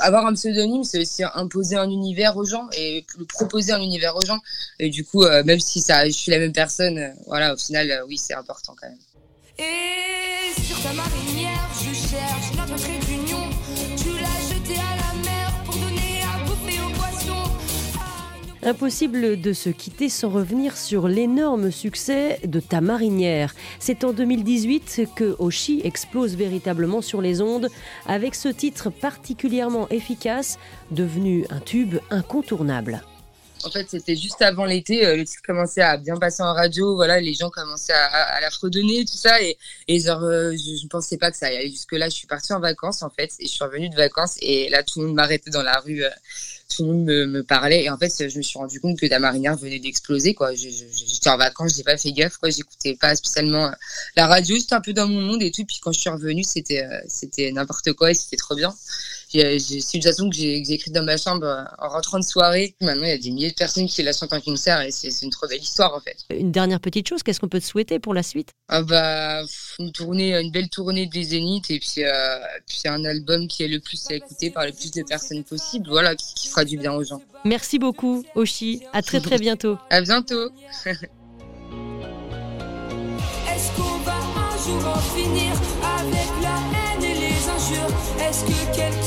avoir 0.00 0.26
un 0.26 0.34
pseudonyme 0.34 0.84
c'est 0.84 1.00
aussi 1.00 1.22
imposer 1.34 1.76
un 1.76 1.88
univers 1.88 2.36
aux 2.36 2.44
gens 2.44 2.68
et 2.76 3.06
proposer 3.28 3.72
un 3.72 3.80
univers 3.80 4.16
aux 4.16 4.24
gens 4.24 4.40
et 4.78 4.90
du 4.90 5.04
coup 5.04 5.22
euh, 5.22 5.44
même 5.44 5.60
si 5.60 5.80
ça 5.80 6.06
je 6.06 6.12
suis 6.12 6.32
la 6.32 6.38
même 6.38 6.52
personne, 6.52 6.98
euh, 6.98 7.10
voilà 7.26 7.54
au 7.54 7.56
final 7.56 7.90
euh, 7.90 8.04
oui 8.08 8.18
c'est 8.18 8.34
important 8.34 8.74
quand 8.80 8.88
même. 8.88 8.98
Et 9.58 10.60
sur 10.60 10.82
ta 10.82 10.92
marinière, 10.92 11.68
je 11.80 11.94
cherche 11.94 12.52
notre 12.56 12.76
trait 12.76 12.98
d'union. 13.06 13.48
Tu 13.96 14.10
l'as 14.20 14.54
jeté 14.54 14.78
à 14.78 14.96
la 14.96 15.15
Impossible 18.66 19.40
de 19.40 19.52
se 19.52 19.70
quitter 19.70 20.08
sans 20.08 20.28
revenir 20.28 20.76
sur 20.76 21.06
l'énorme 21.06 21.70
succès 21.70 22.40
de 22.44 22.58
Ta 22.58 22.80
marinière. 22.80 23.54
C'est 23.78 24.02
en 24.02 24.12
2018 24.12 25.08
que 25.14 25.36
Oshi 25.38 25.82
explose 25.84 26.34
véritablement 26.34 27.00
sur 27.00 27.22
les 27.22 27.40
ondes 27.40 27.68
avec 28.06 28.34
ce 28.34 28.48
titre 28.48 28.90
particulièrement 28.90 29.88
efficace, 29.90 30.58
devenu 30.90 31.46
un 31.48 31.60
tube 31.60 31.98
incontournable. 32.10 33.02
En 33.64 33.70
fait, 33.70 33.86
c'était 33.90 34.16
juste 34.16 34.40
avant 34.42 34.64
l'été. 34.64 35.04
euh, 35.06 35.16
le 35.16 35.24
titre 35.24 35.42
commençait 35.44 35.82
à 35.82 35.96
bien 35.96 36.16
passer 36.16 36.42
en 36.42 36.52
radio. 36.52 36.94
Voilà, 36.94 37.20
les 37.20 37.34
gens 37.34 37.50
commençaient 37.50 37.92
à, 37.92 38.40
la 38.40 38.50
fredonner, 38.50 39.04
tout 39.04 39.16
ça. 39.16 39.40
Et, 39.42 39.56
genre, 40.00 40.22
euh, 40.22 40.52
je 40.52 40.84
ne 40.84 40.88
pensais 40.88 41.16
pas 41.16 41.30
que 41.30 41.36
ça 41.36 41.46
allait 41.46 41.70
jusque-là. 41.70 42.08
Je 42.08 42.14
suis 42.14 42.26
partie 42.26 42.52
en 42.52 42.60
vacances, 42.60 43.02
en 43.02 43.10
fait. 43.10 43.32
Et 43.40 43.46
je 43.46 43.50
suis 43.50 43.64
revenue 43.64 43.88
de 43.88 43.96
vacances. 43.96 44.36
Et 44.40 44.68
là, 44.68 44.82
tout 44.82 45.00
le 45.00 45.06
monde 45.06 45.16
m'arrêtait 45.16 45.50
dans 45.50 45.62
la 45.62 45.80
rue. 45.80 46.04
euh, 46.04 46.10
tout 46.68 46.82
le 46.84 46.92
monde 46.92 47.04
me, 47.06 47.42
parlait. 47.42 47.84
Et 47.84 47.90
en 47.90 47.96
fait, 47.96 48.28
je 48.28 48.36
me 48.36 48.42
suis 48.42 48.58
rendu 48.58 48.80
compte 48.80 48.98
que 48.98 49.06
ta 49.06 49.18
marinière 49.18 49.56
venait 49.56 49.78
d'exploser, 49.78 50.34
quoi. 50.34 50.54
J'étais 50.54 51.30
en 51.30 51.36
vacances, 51.36 51.76
j'ai 51.76 51.84
pas 51.84 51.96
fait 51.96 52.12
gaffe, 52.12 52.36
quoi. 52.38 52.50
J'écoutais 52.50 52.96
pas 52.96 53.14
spécialement 53.14 53.70
la 54.16 54.26
radio. 54.26 54.56
J'étais 54.56 54.74
un 54.74 54.80
peu 54.80 54.92
dans 54.92 55.08
mon 55.08 55.20
monde 55.20 55.42
et 55.42 55.50
tout. 55.50 55.64
Puis 55.64 55.78
quand 55.82 55.92
je 55.92 56.00
suis 56.00 56.10
revenue, 56.10 56.44
c'était 56.44 57.52
n'importe 57.52 57.92
quoi 57.92 58.10
et 58.10 58.14
c'était 58.14 58.36
trop 58.36 58.54
bien. 58.54 58.74
J'ai- 59.32 59.58
j'ai- 59.58 59.80
C'est 59.80 59.98
une 59.98 60.02
chanson 60.04 60.30
que 60.30 60.36
j'ai 60.36 60.56
écrite 60.56 60.92
dans 60.94 61.02
ma 61.04 61.16
chambre 61.16 61.44
euh, 61.46 61.64
en 61.78 61.88
rentrant 61.88 62.18
de 62.18 62.24
soirée. 62.24 62.74
Maintenant, 62.80 63.02
il 63.04 63.08
y 63.08 63.12
a 63.12 63.18
des 63.18 63.30
milliers 63.30 63.50
de 63.50 63.54
personnes 63.54 63.86
qui 63.88 64.02
la 64.02 64.12
chantent 64.12 64.32
en 64.32 64.40
concert 64.40 64.80
et 64.82 64.90
c'est 64.90 65.10
une 65.22 65.30
trop 65.30 65.46
belle 65.48 65.60
histoire 65.62 65.94
en 65.94 66.00
fait. 66.00 66.16
Une 66.30 66.52
dernière 66.52 66.80
petite 66.80 67.08
chose, 67.08 67.22
qu'est-ce 67.22 67.40
qu'on 67.40 67.48
peut 67.48 67.60
te 67.60 67.64
souhaiter 67.66 67.98
pour 67.98 68.14
la 68.14 68.22
suite? 68.22 68.50
Ah 68.68 68.82
bah, 68.82 69.42
une 69.78 69.92
tournée, 69.92 70.34
une 70.36 70.50
belle 70.50 70.68
tournée 70.68 71.06
des 71.06 71.22
Zéniths 71.24 71.70
et 71.70 71.78
puis, 71.80 72.04
euh, 72.04 72.38
puis 72.66 72.80
un 72.86 73.04
album 73.04 73.48
qui 73.48 73.62
est 73.64 73.68
le 73.68 73.80
plus 73.80 74.00
écouté 74.10 74.50
par 74.50 74.64
le 74.64 74.72
plus 74.72 74.90
de 74.92 75.02
personnes 75.02 75.42
possible, 75.44 75.88
voilà, 75.88 76.14
qui, 76.14 76.32
qui 76.34 76.48
fera 76.48 76.64
du 76.64 76.76
bien 76.78 76.92
aux 76.94 77.04
gens. 77.04 77.20
Merci 77.44 77.78
beaucoup, 77.78 78.24
Oshi. 78.34 78.82
À 78.92 79.02
très 79.02 79.20
très 79.20 79.38
bientôt. 79.38 79.76
À 79.90 80.00
bientôt. 80.00 80.50
Est-ce 83.48 83.70
qu'on 83.76 83.98
va 84.04 84.14
un 84.14 84.56
jour 84.64 84.86
en 84.88 85.00
finir 85.16 85.52
avec 85.98 86.30
la 86.42 86.56
haine 86.74 87.04
et 87.04 87.14
les 87.14 87.48
injures? 87.48 87.92
Est-ce 88.20 88.44
que 88.44 88.76
quelqu'un 88.76 89.05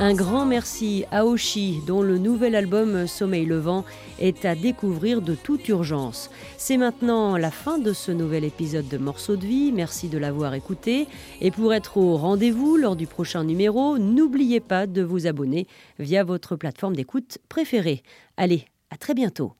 Un 0.00 0.14
grand 0.14 0.44
merci 0.44 1.04
à 1.10 1.24
Oshi, 1.24 1.80
dont 1.86 2.02
le 2.02 2.18
nouvel 2.18 2.54
album 2.54 3.06
Sommeil 3.06 3.46
levant 3.46 3.84
est 4.18 4.44
à 4.44 4.54
découvrir 4.54 5.22
de 5.22 5.34
toute 5.34 5.68
urgence. 5.68 6.30
C'est 6.58 6.76
maintenant 6.76 7.36
la 7.36 7.50
fin 7.50 7.78
de 7.78 7.92
ce 7.92 8.10
nouvel 8.10 8.44
épisode 8.44 8.88
de 8.88 8.98
Morceaux 8.98 9.36
de 9.36 9.46
vie. 9.46 9.72
Merci 9.72 10.08
de 10.08 10.18
l'avoir 10.18 10.54
écouté. 10.54 11.06
Et 11.40 11.50
pour 11.50 11.72
être 11.72 11.96
au 11.96 12.16
rendez-vous 12.16 12.76
lors 12.76 12.96
du 12.96 13.06
prochain 13.06 13.44
numéro, 13.44 13.98
n'oubliez 13.98 14.60
pas 14.60 14.86
de 14.86 15.02
vous 15.02 15.26
abonner 15.26 15.66
via 15.98 16.24
votre 16.24 16.56
plateforme 16.56 16.96
d'écoute 16.96 17.38
préférée. 17.48 18.02
Allez, 18.36 18.66
à 18.90 18.96
très 18.96 19.14
bientôt. 19.14 19.52